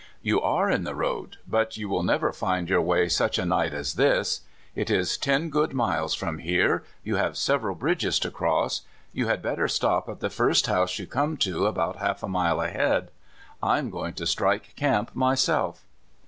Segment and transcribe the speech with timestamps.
[0.29, 3.71] ""You are in the road, but you will never find your way such a night
[3.71, 4.41] as this.
[4.73, 8.81] It is ten good miles from here; you have several bridges to cross.
[9.13, 12.59] You had better stop at the first house you come to, about half a mile
[12.61, 13.11] ahead.
[13.61, 15.85] I am going to strike camp myself."